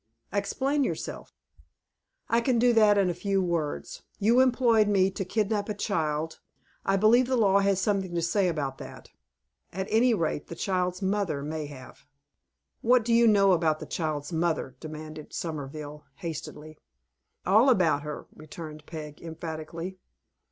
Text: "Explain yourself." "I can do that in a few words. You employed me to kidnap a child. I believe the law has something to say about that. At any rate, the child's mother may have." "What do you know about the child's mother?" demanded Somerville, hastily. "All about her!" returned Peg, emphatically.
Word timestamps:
"Explain 0.33 0.83
yourself." 0.83 1.31
"I 2.27 2.41
can 2.41 2.57
do 2.57 2.73
that 2.73 2.97
in 2.97 3.11
a 3.11 3.13
few 3.13 3.39
words. 3.39 4.01
You 4.17 4.39
employed 4.39 4.87
me 4.87 5.11
to 5.11 5.23
kidnap 5.23 5.69
a 5.69 5.75
child. 5.75 6.39
I 6.83 6.97
believe 6.97 7.27
the 7.27 7.37
law 7.37 7.59
has 7.59 7.79
something 7.79 8.15
to 8.15 8.21
say 8.23 8.47
about 8.47 8.79
that. 8.79 9.11
At 9.71 9.85
any 9.91 10.15
rate, 10.15 10.47
the 10.47 10.55
child's 10.55 11.03
mother 11.03 11.43
may 11.43 11.67
have." 11.67 12.07
"What 12.81 13.05
do 13.05 13.13
you 13.13 13.27
know 13.27 13.51
about 13.51 13.79
the 13.79 13.85
child's 13.85 14.33
mother?" 14.33 14.75
demanded 14.79 15.33
Somerville, 15.33 16.03
hastily. 16.15 16.79
"All 17.45 17.69
about 17.69 18.01
her!" 18.01 18.25
returned 18.35 18.87
Peg, 18.87 19.21
emphatically. 19.21 19.99